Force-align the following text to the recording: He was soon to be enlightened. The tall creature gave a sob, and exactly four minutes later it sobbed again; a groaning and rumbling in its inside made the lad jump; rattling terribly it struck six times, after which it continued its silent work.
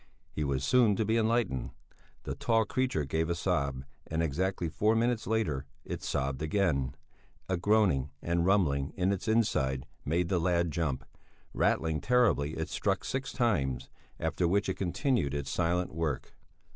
He 0.31 0.43
was 0.43 0.63
soon 0.63 0.95
to 0.95 1.05
be 1.05 1.15
enlightened. 1.15 1.69
The 2.23 2.33
tall 2.33 2.65
creature 2.65 3.05
gave 3.05 3.29
a 3.29 3.35
sob, 3.35 3.85
and 4.07 4.23
exactly 4.23 4.67
four 4.67 4.95
minutes 4.95 5.27
later 5.27 5.67
it 5.85 6.01
sobbed 6.01 6.41
again; 6.41 6.95
a 7.47 7.55
groaning 7.55 8.09
and 8.19 8.43
rumbling 8.43 8.93
in 8.97 9.11
its 9.11 9.27
inside 9.27 9.85
made 10.03 10.27
the 10.27 10.39
lad 10.39 10.71
jump; 10.71 11.05
rattling 11.53 12.01
terribly 12.01 12.55
it 12.57 12.69
struck 12.69 13.03
six 13.05 13.31
times, 13.31 13.91
after 14.19 14.47
which 14.47 14.69
it 14.69 14.73
continued 14.73 15.35
its 15.35 15.51
silent 15.51 15.93
work. 15.93 16.33